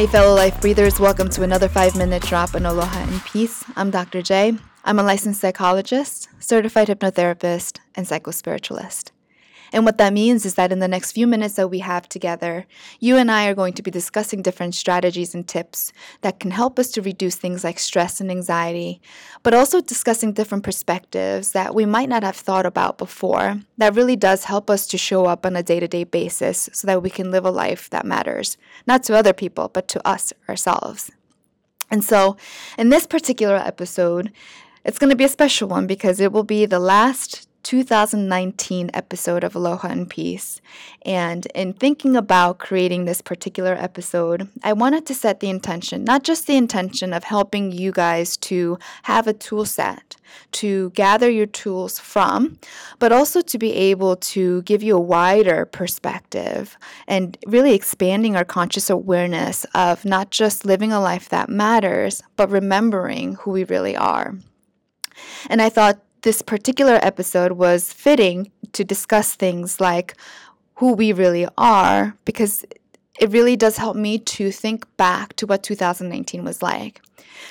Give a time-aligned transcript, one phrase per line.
[0.00, 3.62] Hey, fellow life breathers, welcome to another five minute drop in Aloha and Peace.
[3.76, 4.22] I'm Dr.
[4.22, 4.56] J.
[4.82, 9.10] I'm a licensed psychologist, certified hypnotherapist, and psychospiritualist.
[9.72, 12.66] And what that means is that in the next few minutes that we have together,
[12.98, 15.92] you and I are going to be discussing different strategies and tips
[16.22, 19.00] that can help us to reduce things like stress and anxiety,
[19.42, 24.16] but also discussing different perspectives that we might not have thought about before that really
[24.16, 27.10] does help us to show up on a day to day basis so that we
[27.10, 31.10] can live a life that matters, not to other people, but to us ourselves.
[31.90, 32.36] And so,
[32.78, 34.32] in this particular episode,
[34.84, 39.44] it's going to be a special one because it will be the last 2019 episode
[39.44, 40.60] of Aloha and Peace.
[41.02, 46.24] And in thinking about creating this particular episode, I wanted to set the intention, not
[46.24, 50.16] just the intention of helping you guys to have a tool set
[50.52, 52.58] to gather your tools from,
[52.98, 58.44] but also to be able to give you a wider perspective and really expanding our
[58.44, 63.96] conscious awareness of not just living a life that matters, but remembering who we really
[63.96, 64.34] are.
[65.48, 70.14] And I thought this particular episode was fitting to discuss things like
[70.76, 72.64] who we really are because
[73.20, 77.02] it really does help me to think back to what 2019 was like.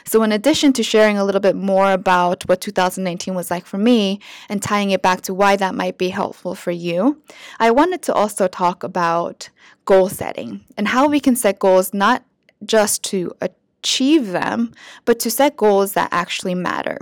[0.03, 3.77] So, in addition to sharing a little bit more about what 2019 was like for
[3.77, 7.21] me and tying it back to why that might be helpful for you,
[7.59, 9.49] I wanted to also talk about
[9.85, 12.23] goal setting and how we can set goals not
[12.65, 14.73] just to achieve them,
[15.05, 16.97] but to set goals that actually matter.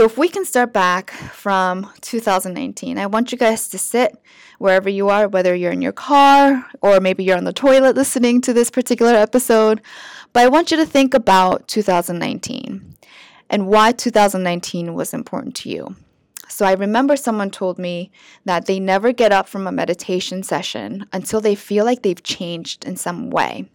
[0.00, 4.16] So, if we can start back from 2019, I want you guys to sit
[4.56, 8.40] wherever you are, whether you're in your car or maybe you're on the toilet listening
[8.40, 9.82] to this particular episode.
[10.32, 12.96] But I want you to think about 2019
[13.50, 15.94] and why 2019 was important to you.
[16.48, 18.10] So I remember someone told me
[18.46, 22.86] that they never get up from a meditation session until they feel like they've changed
[22.86, 23.68] in some way.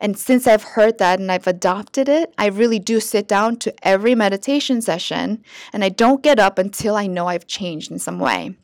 [0.00, 3.74] And since I've heard that and I've adopted it, I really do sit down to
[3.86, 8.18] every meditation session and I don't get up until I know I've changed in some
[8.18, 8.54] way.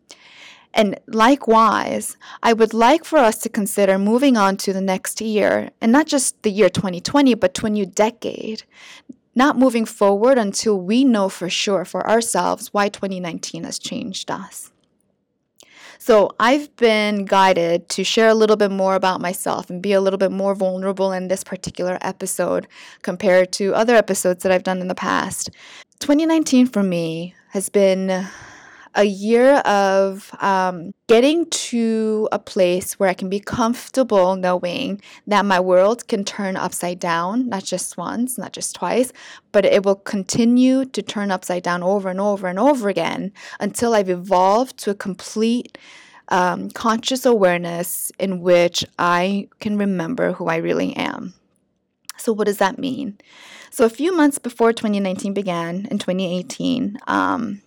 [0.76, 5.70] And likewise, I would like for us to consider moving on to the next year,
[5.80, 8.64] and not just the year 2020, but to a new decade.
[9.34, 14.70] Not moving forward until we know for sure for ourselves why 2019 has changed us.
[15.98, 20.00] So I've been guided to share a little bit more about myself and be a
[20.00, 22.66] little bit more vulnerable in this particular episode
[23.02, 25.50] compared to other episodes that I've done in the past.
[26.00, 28.26] 2019 for me has been
[28.96, 35.44] a year of um, getting to a place where I can be comfortable knowing that
[35.44, 39.12] my world can turn upside down, not just once, not just twice,
[39.52, 43.94] but it will continue to turn upside down over and over and over again until
[43.94, 45.76] I've evolved to a complete
[46.28, 51.34] um, conscious awareness in which I can remember who I really am.
[52.16, 53.18] So, what does that mean?
[53.70, 57.60] So, a few months before 2019 began in 2018, um,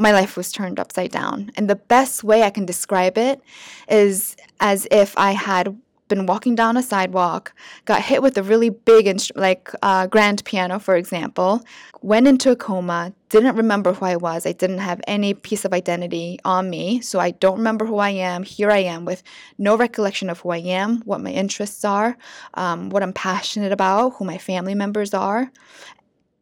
[0.00, 1.50] my life was turned upside down.
[1.56, 3.40] And the best way I can describe it
[3.88, 5.76] is as if I had
[6.08, 10.44] been walking down a sidewalk, got hit with a really big, instru- like uh, grand
[10.44, 11.62] piano, for example,
[12.02, 14.44] went into a coma, didn't remember who I was.
[14.44, 17.00] I didn't have any piece of identity on me.
[17.00, 18.42] So I don't remember who I am.
[18.42, 19.22] Here I am with
[19.56, 22.16] no recollection of who I am, what my interests are,
[22.54, 25.52] um, what I'm passionate about, who my family members are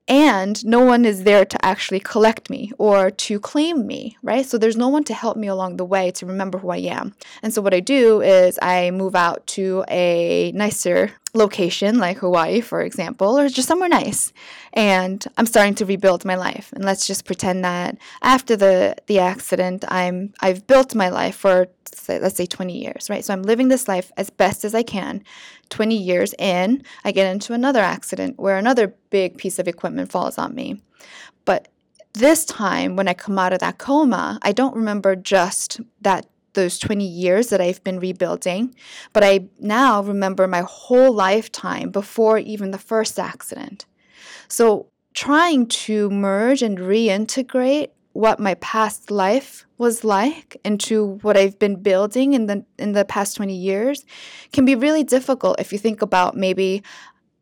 [0.09, 4.47] and no one is there to actually collect me or to claim me, right?
[4.47, 7.15] So there's no one to help me along the way to remember who I am.
[7.43, 12.61] And so what I do is I move out to a nicer location like Hawaii,
[12.61, 14.33] for example, or just somewhere nice.
[14.73, 16.73] And I'm starting to rebuild my life.
[16.73, 21.69] And let's just pretend that after the the accident, I'm I've built my life for
[21.95, 23.25] say, let's say 20 years, right?
[23.25, 25.23] So I'm living this life as best as I can.
[25.71, 30.39] 20 years in, I get into another accident where another big piece of equipment falls
[30.39, 30.81] on me.
[31.45, 31.69] But
[32.15, 36.27] this time, when I come out of that coma, I don't remember just that
[36.59, 38.75] those 20 years that I've been rebuilding,
[39.13, 43.87] but I now remember my whole lifetime before even the first accident.
[44.49, 51.59] So, trying to merge and reintegrate what my past life was like into what I've
[51.59, 54.05] been building in the in the past 20 years
[54.53, 56.83] can be really difficult if you think about maybe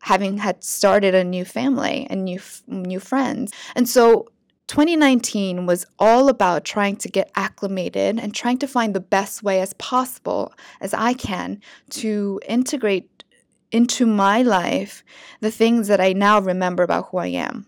[0.01, 3.51] having had started a new family and new new friends.
[3.75, 4.27] And so
[4.67, 9.61] 2019 was all about trying to get acclimated and trying to find the best way
[9.61, 11.61] as possible as I can
[11.91, 13.23] to integrate
[13.71, 15.03] into my life
[15.39, 17.65] the things that I now remember about who I am.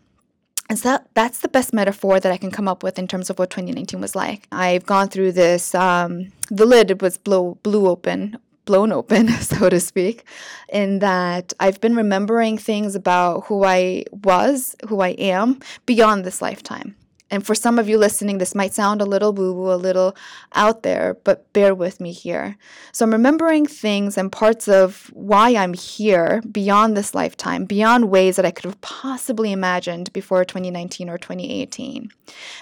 [0.70, 3.30] And so that, that's the best metaphor that I can come up with in terms
[3.30, 4.48] of what 2019 was like.
[4.52, 8.38] I've gone through this, um, the lid was blow, blew open
[8.70, 10.24] blown open, so to speak,
[10.72, 16.40] in that I've been remembering things about who I was, who I am beyond this
[16.40, 16.96] lifetime.
[17.32, 20.16] And for some of you listening, this might sound a little woo woo, a little
[20.54, 22.58] out there, but bear with me here.
[22.92, 28.36] So I'm remembering things and parts of why I'm here beyond this lifetime, beyond ways
[28.36, 32.10] that I could have possibly imagined before 2019 or 2018.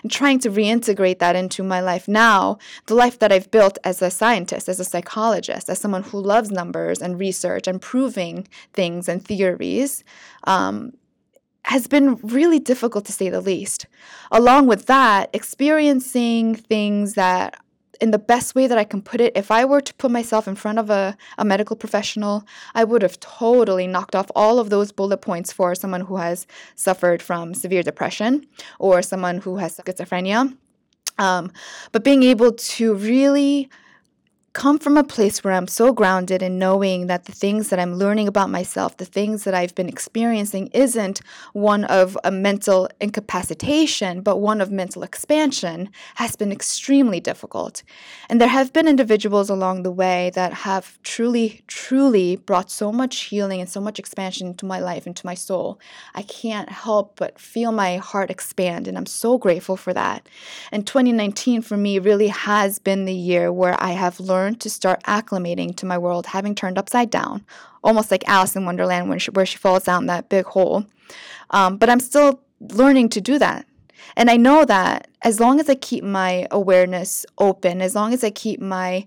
[0.03, 4.01] And trying to reintegrate that into my life now, the life that I've built as
[4.01, 9.07] a scientist, as a psychologist, as someone who loves numbers and research and proving things
[9.07, 10.03] and theories.
[10.43, 10.93] Um,
[11.67, 13.87] has been really difficult to say the least.
[14.31, 17.59] Along with that, experiencing things that
[17.99, 20.47] in the best way that I can put it, if I were to put myself
[20.47, 24.69] in front of a, a medical professional, I would have totally knocked off all of
[24.69, 28.47] those bullet points for someone who has suffered from severe depression
[28.79, 30.55] or someone who has schizophrenia.
[31.17, 31.51] Um,
[31.91, 33.69] but being able to really
[34.57, 37.93] come from a place where I'm so grounded in knowing that the things that I'm
[37.93, 41.21] learning about myself, the things that I've been experiencing, isn't
[41.53, 47.83] one of a mental incapacitation, but one of mental expansion, has been extremely difficult.
[48.29, 53.15] And there have been individuals along the way that have truly, truly brought so much
[53.25, 55.79] healing and so much expansion into my life, into my soul.
[56.15, 60.27] I can't help but feel my heart expand, and I'm so grateful for that.
[60.71, 64.69] And 2019 for me really has been the year where I have learned learned to
[64.69, 67.45] start acclimating to my world having turned upside down,
[67.83, 70.85] almost like Alice in Wonderland when she, where she falls down that big hole.
[71.49, 73.65] Um, but I'm still learning to do that.
[74.15, 78.23] And I know that as long as I keep my awareness open, as long as
[78.23, 79.05] I keep my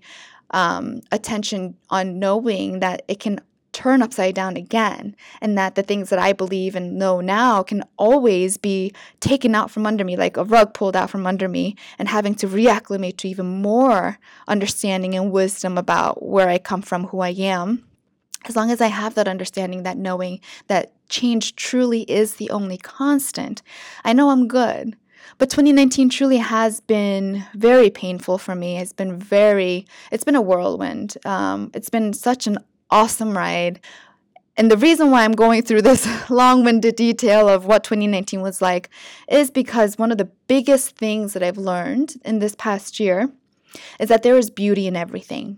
[0.51, 3.39] um, attention on knowing that it can
[3.71, 7.83] turn upside down again, and that the things that I believe and know now can
[7.97, 11.75] always be taken out from under me, like a rug pulled out from under me,
[11.97, 17.05] and having to reacclimate to even more understanding and wisdom about where I come from,
[17.05, 17.85] who I am.
[18.45, 22.77] As long as I have that understanding, that knowing that change truly is the only
[22.77, 23.61] constant,
[24.03, 24.95] I know I'm good.
[25.37, 28.77] But 2019 truly has been very painful for me.
[28.77, 31.17] It's been very, it's been a whirlwind.
[31.25, 32.57] Um, it's been such an
[32.91, 33.79] awesome ride.
[34.57, 38.61] And the reason why I'm going through this long winded detail of what 2019 was
[38.61, 38.89] like
[39.29, 43.31] is because one of the biggest things that I've learned in this past year
[43.99, 45.57] is that there is beauty in everything.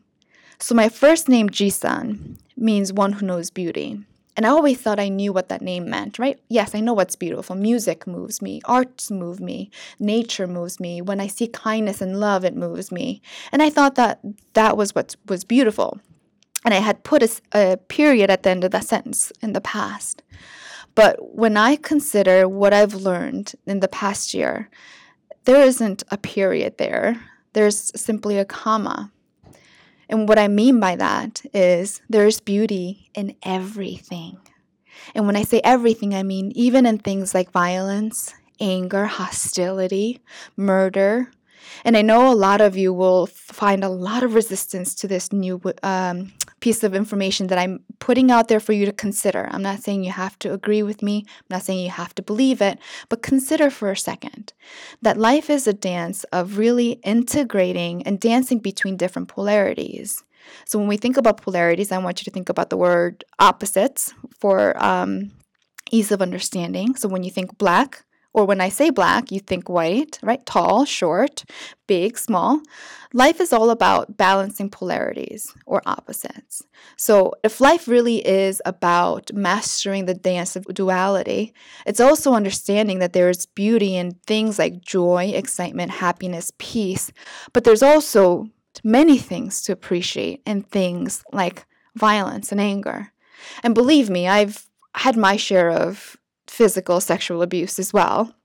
[0.60, 4.00] So, my first name, Jisan, means one who knows beauty.
[4.36, 6.40] And I always thought I knew what that name meant, right?
[6.50, 7.56] Yes, I know what's beautiful.
[7.56, 9.70] Music moves me, arts move me,
[10.00, 11.02] nature moves me.
[11.02, 13.22] When I see kindness and love, it moves me.
[13.52, 14.22] And I thought that
[14.54, 16.00] that was what was beautiful.
[16.64, 19.62] And I had put a, a period at the end of that sentence in the
[19.62, 20.24] past.
[20.96, 24.70] But when I consider what I've learned in the past year,
[25.46, 27.22] there isn't a period there.
[27.54, 29.12] There's simply a comma.
[30.08, 34.38] And what I mean by that is there's beauty in everything.
[35.16, 40.22] And when I say everything, I mean even in things like violence, anger, hostility,
[40.56, 41.32] murder,
[41.84, 45.32] and I know a lot of you will find a lot of resistance to this
[45.32, 46.34] new um,
[46.64, 49.50] piece of information that I'm putting out there for you to consider.
[49.52, 52.22] I'm not saying you have to agree with me, I'm not saying you have to
[52.22, 52.80] believe it,
[53.10, 54.54] but consider for a second
[55.02, 60.24] that life is a dance of really integrating and dancing between different polarities.
[60.64, 64.14] So when we think about polarities, I want you to think about the word opposites
[64.40, 65.32] for um,
[65.92, 66.96] ease of understanding.
[66.96, 70.44] So when you think black, or when I say black, you think white, right?
[70.46, 71.46] Tall, short,
[71.88, 72.62] big, small.
[73.14, 76.64] Life is all about balancing polarities or opposites.
[76.98, 81.54] So, if life really is about mastering the dance of duality,
[81.86, 87.12] it's also understanding that there is beauty in things like joy, excitement, happiness, peace,
[87.54, 88.48] but there's also
[88.84, 93.12] many things to appreciate in things like violence and anger.
[93.62, 96.18] And believe me, I've had my share of
[96.54, 98.36] physical sexual abuse as well.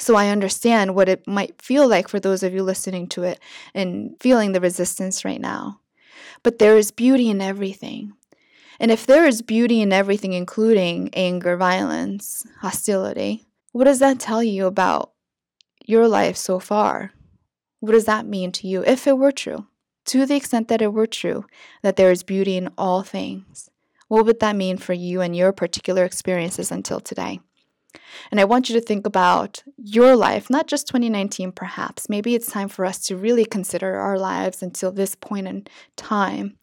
[0.00, 3.38] So I understand what it might feel like for those of you listening to it
[3.72, 5.80] and feeling the resistance right now.
[6.42, 8.14] But there is beauty in everything.
[8.80, 14.42] And if there is beauty in everything, including anger, violence, hostility, what does that tell
[14.42, 15.12] you about
[15.86, 17.12] your life so far?
[17.78, 19.66] What does that mean to you if it were true?
[20.06, 21.44] To the extent that it were true,
[21.82, 23.69] that there is beauty in all things,
[24.10, 27.38] what would that mean for you and your particular experiences until today?
[28.32, 32.08] And I want you to think about your life, not just 2019, perhaps.
[32.08, 36.56] Maybe it's time for us to really consider our lives until this point in time,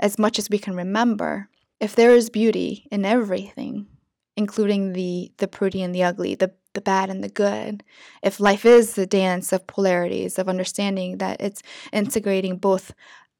[0.00, 1.50] as much as we can remember.
[1.80, 3.88] If there is beauty in everything,
[4.34, 7.84] including the, the pretty and the ugly, the, the bad and the good,
[8.22, 11.62] if life is the dance of polarities, of understanding that it's
[11.92, 12.94] integrating both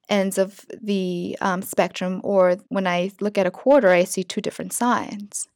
[0.09, 4.41] ends of the um, spectrum, or when I look at a quarter, I see two
[4.41, 5.49] different sides.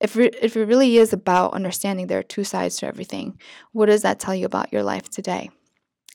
[0.00, 3.38] If, re- if it really is about understanding there are two sides to everything,
[3.72, 5.50] what does that tell you about your life today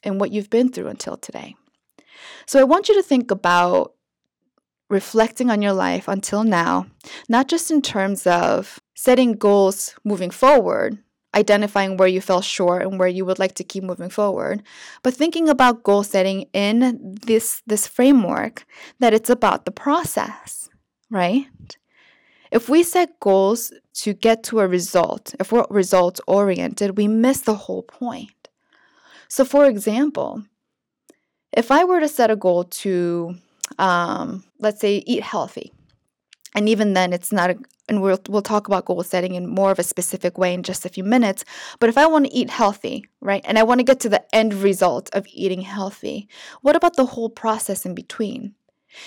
[0.03, 1.55] and what you've been through until today?
[2.45, 3.93] So I want you to think about
[4.89, 6.85] reflecting on your life until now,
[7.27, 10.99] not just in terms of setting goals moving forward,
[11.35, 14.63] identifying where you fell short and where you would like to keep moving forward,
[15.01, 18.65] but thinking about goal setting in this this framework
[18.99, 20.69] that it's about the process,
[21.09, 21.47] right?
[22.51, 27.41] If we set goals to get to a result, if we're result oriented, we miss
[27.41, 28.49] the whole point.
[29.27, 30.43] So, for example,
[31.51, 33.35] if I were to set a goal to,
[33.79, 35.73] um, let's say, eat healthy,
[36.53, 37.57] and even then, it's not a,
[37.89, 40.85] and we'll, we'll talk about goal setting in more of a specific way in just
[40.85, 41.43] a few minutes.
[41.79, 44.23] But if I want to eat healthy, right, and I want to get to the
[44.33, 46.27] end result of eating healthy,
[46.61, 48.55] what about the whole process in between?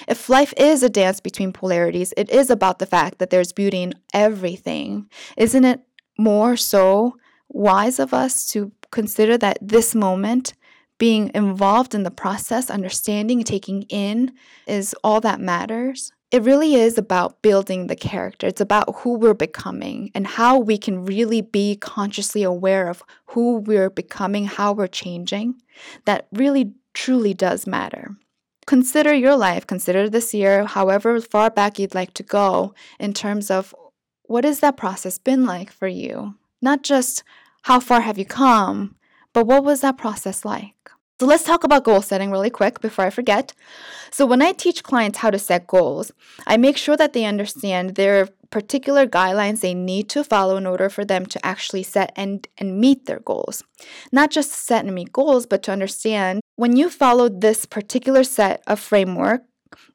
[0.09, 3.83] If life is a dance between polarities, it is about the fact that there's beauty
[3.83, 5.09] in everything.
[5.37, 5.81] Isn't it
[6.19, 7.17] more so
[7.49, 10.55] wise of us to consider that this moment,
[10.99, 14.33] being involved in the process, understanding, taking in,
[14.67, 16.13] is all that matters?
[16.31, 18.49] It really is about building the character.
[18.49, 23.59] It's about who we're becoming and how we can really be consciously aware of who
[23.59, 25.63] we're becoming, how we're changing.
[26.05, 28.17] That really, truly does matter
[28.67, 33.51] consider your life, consider this year, however far back you'd like to go, in terms
[33.51, 33.75] of
[34.25, 36.35] what has that process been like for you?
[36.61, 37.23] Not just
[37.63, 38.97] how far have you come,
[39.33, 40.91] but what was that process like?
[41.19, 43.55] So let's talk about goal setting really quick before I forget.
[44.11, 46.13] So when I teach clients how to set goals,
[46.47, 50.91] I make sure that they understand their particular guidelines they need to follow in order
[50.91, 53.65] for them to actually set and, and meet their goals.
[54.13, 58.63] Not just set and meet goals, but to understand when you follow this particular set
[58.67, 59.43] of framework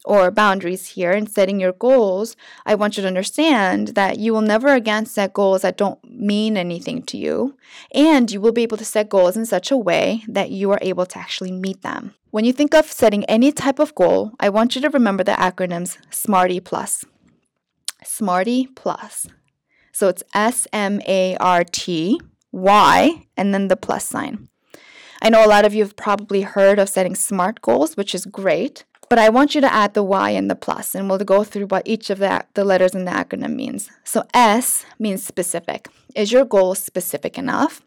[0.05, 2.35] or boundaries here and setting your goals,
[2.65, 6.57] I want you to understand that you will never again set goals that don't mean
[6.57, 7.57] anything to you,
[7.93, 10.79] and you will be able to set goals in such a way that you are
[10.81, 12.13] able to actually meet them.
[12.31, 15.33] When you think of setting any type of goal, I want you to remember the
[15.33, 17.03] acronyms SMARTY Plus.
[18.03, 19.27] SMARTY Plus.
[19.91, 22.19] So it's S M A R T
[22.51, 24.47] Y and then the plus sign.
[25.21, 28.25] I know a lot of you have probably heard of setting SMART goals, which is
[28.25, 28.85] great.
[29.11, 31.65] But I want you to add the Y and the plus, and we'll go through
[31.65, 33.91] what each of the, the letters in the acronym means.
[34.05, 35.89] So S means specific.
[36.15, 37.81] Is your goal specific enough?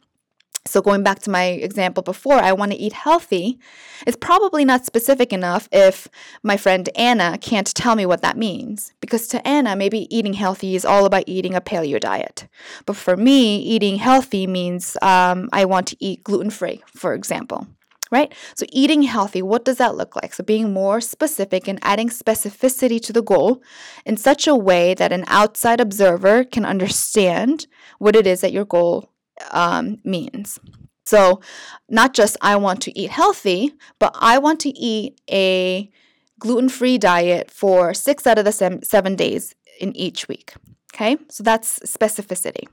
[0.66, 3.58] So, going back to my example before, I want to eat healthy.
[4.06, 6.08] It's probably not specific enough if
[6.42, 8.92] my friend Anna can't tell me what that means.
[9.00, 12.48] Because to Anna, maybe eating healthy is all about eating a paleo diet.
[12.84, 17.66] But for me, eating healthy means um, I want to eat gluten free, for example
[18.10, 18.32] right?
[18.54, 20.34] So, eating healthy, what does that look like?
[20.34, 23.62] So, being more specific and adding specificity to the goal
[24.04, 27.66] in such a way that an outside observer can understand
[27.98, 29.10] what it is that your goal
[29.50, 30.58] um, means.
[31.06, 31.40] So,
[31.88, 35.90] not just I want to eat healthy, but I want to eat a
[36.38, 40.54] gluten free diet for six out of the seven days in each week.
[40.94, 42.68] Okay, so that's specificity.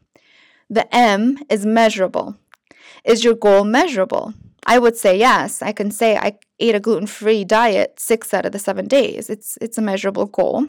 [0.70, 2.38] The M is measurable.
[3.04, 4.34] Is your goal measurable?
[4.66, 5.62] I would say yes.
[5.62, 9.30] I can say I ate a gluten free diet six out of the seven days.
[9.30, 10.68] It's it's a measurable goal.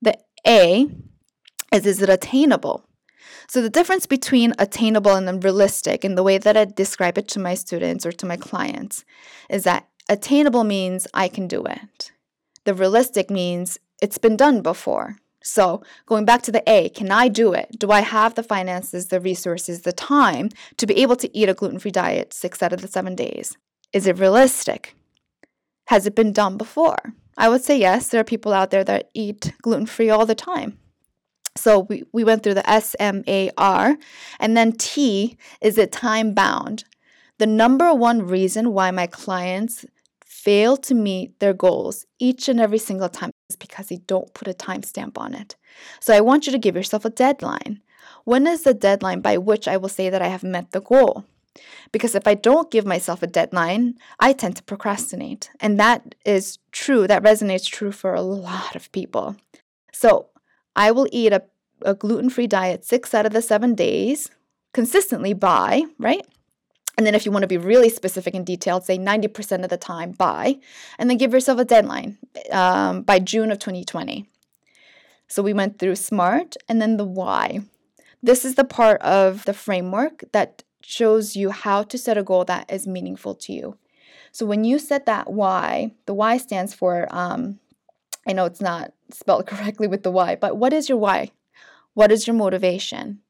[0.00, 0.88] The A
[1.72, 2.86] is is it attainable?
[3.48, 7.38] So the difference between attainable and realistic in the way that I describe it to
[7.38, 9.04] my students or to my clients
[9.48, 12.10] is that attainable means I can do it.
[12.64, 15.16] The realistic means it's been done before.
[15.46, 17.78] So, going back to the A, can I do it?
[17.78, 21.54] Do I have the finances, the resources, the time to be able to eat a
[21.54, 23.56] gluten free diet six out of the seven days?
[23.92, 24.96] Is it realistic?
[25.86, 27.14] Has it been done before?
[27.38, 28.08] I would say yes.
[28.08, 30.78] There are people out there that eat gluten free all the time.
[31.54, 33.96] So we, we went through the S M A R,
[34.40, 36.82] and then T is it time bound?
[37.38, 39.86] The number one reason why my clients
[40.24, 44.48] fail to meet their goals each and every single time is because they don't put
[44.48, 45.56] a timestamp on it.
[46.00, 47.80] So I want you to give yourself a deadline.
[48.24, 51.24] When is the deadline by which I will say that I have met the goal?
[51.92, 55.50] Because if I don't give myself a deadline, I tend to procrastinate.
[55.60, 59.36] And that is true, that resonates true for a lot of people.
[59.92, 60.28] So
[60.74, 61.42] I will eat a,
[61.82, 64.28] a gluten free diet six out of the seven days
[64.74, 66.26] consistently by, right?
[66.96, 69.76] And then if you want to be really specific and detailed, say 90% of the
[69.76, 70.58] time by,
[70.98, 72.16] and then give yourself a deadline
[72.50, 74.26] um, by June of 2020.
[75.28, 77.60] So we went through SMART and then the why.
[78.22, 82.44] This is the part of the framework that shows you how to set a goal
[82.44, 83.76] that is meaningful to you.
[84.32, 87.58] So when you set that why, the why stands for, um,
[88.26, 91.32] I know it's not spelled correctly with the why, but what is your why?
[91.94, 93.20] What is your motivation?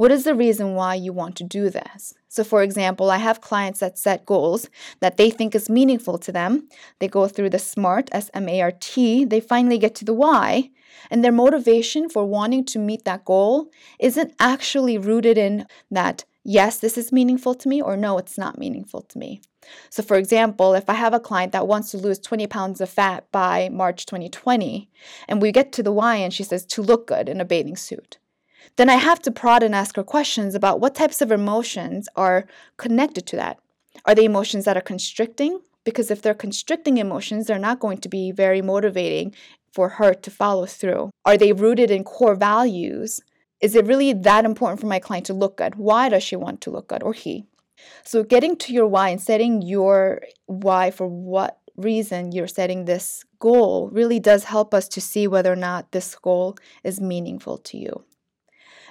[0.00, 2.14] What is the reason why you want to do this?
[2.26, 4.66] So, for example, I have clients that set goals
[5.00, 6.70] that they think is meaningful to them.
[7.00, 10.14] They go through the SMART, S M A R T, they finally get to the
[10.14, 10.70] why,
[11.10, 16.78] and their motivation for wanting to meet that goal isn't actually rooted in that, yes,
[16.78, 19.42] this is meaningful to me, or no, it's not meaningful to me.
[19.90, 22.88] So, for example, if I have a client that wants to lose 20 pounds of
[22.88, 24.88] fat by March 2020,
[25.28, 27.76] and we get to the why, and she says to look good in a bathing
[27.76, 28.16] suit,
[28.76, 32.46] then I have to prod and ask her questions about what types of emotions are
[32.76, 33.58] connected to that.
[34.04, 35.60] Are they emotions that are constricting?
[35.84, 39.34] Because if they're constricting emotions, they're not going to be very motivating
[39.72, 41.10] for her to follow through.
[41.24, 43.20] Are they rooted in core values?
[43.60, 45.76] Is it really that important for my client to look good?
[45.76, 47.44] Why does she want to look good or he?
[48.04, 53.24] So, getting to your why and setting your why for what reason you're setting this
[53.38, 57.78] goal really does help us to see whether or not this goal is meaningful to
[57.78, 58.04] you.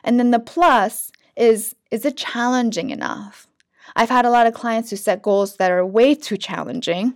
[0.04, 3.48] And then the plus is is it challenging enough?
[3.96, 7.16] I've had a lot of clients who set goals that are way too challenging,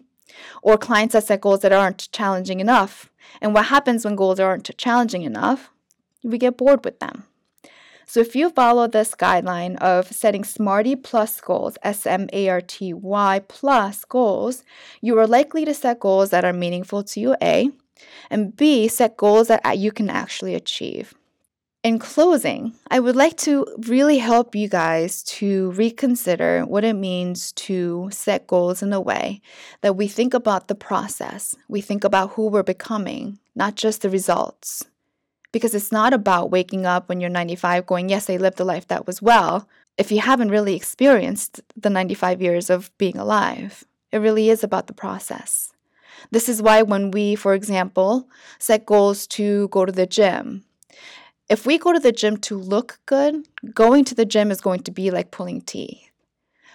[0.61, 3.09] or clients that set goals that aren't challenging enough.
[3.41, 5.69] And what happens when goals aren't challenging enough?
[6.23, 7.25] We get bored with them.
[8.05, 12.61] So if you follow this guideline of setting SMARTY plus goals, S M A R
[12.61, 14.63] T Y plus goals,
[15.01, 17.69] you are likely to set goals that are meaningful to you, A,
[18.29, 21.13] and B, set goals that uh, you can actually achieve.
[21.83, 27.51] In closing, I would like to really help you guys to reconsider what it means
[27.67, 29.41] to set goals in a way
[29.81, 34.09] that we think about the process, we think about who we're becoming, not just the
[34.09, 34.85] results.
[35.51, 38.87] Because it's not about waking up when you're 95 going, Yes, I lived a life
[38.87, 43.83] that was well, if you haven't really experienced the 95 years of being alive.
[44.13, 45.73] It really is about the process.
[46.31, 50.63] This is why when we, for example, set goals to go to the gym,
[51.53, 54.81] if we go to the gym to look good, going to the gym is going
[54.81, 56.09] to be like pulling teeth.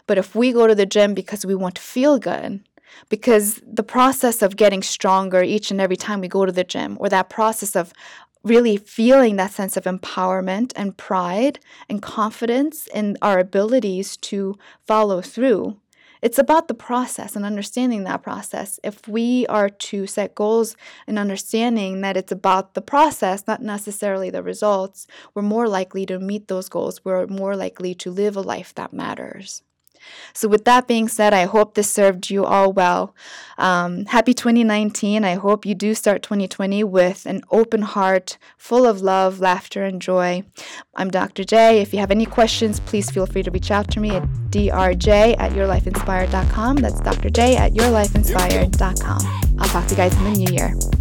[0.06, 2.60] But if we go to the gym because we want to feel good,
[3.08, 6.96] because the process of getting stronger each and every time we go to the gym,
[7.00, 7.92] or that process of
[8.44, 15.20] really feeling that sense of empowerment and pride and confidence in our abilities to follow
[15.20, 15.76] through,
[16.22, 18.80] it's about the process and understanding that process.
[18.82, 20.76] If we are to set goals
[21.06, 26.18] and understanding that it's about the process, not necessarily the results, we're more likely to
[26.18, 27.04] meet those goals.
[27.04, 29.62] We're more likely to live a life that matters.
[30.32, 33.14] So, with that being said, I hope this served you all well.
[33.56, 35.24] Um, happy 2019.
[35.24, 40.00] I hope you do start 2020 with an open heart, full of love, laughter, and
[40.00, 40.44] joy.
[40.94, 41.44] I'm Dr.
[41.44, 41.80] J.
[41.80, 45.36] If you have any questions, please feel free to reach out to me at drj
[45.38, 46.76] at yourlifeinspired.com.
[46.76, 47.30] That's Dr.
[47.30, 49.58] J at yourlifeinspired.com.
[49.58, 50.97] I'll talk to you guys in the new year.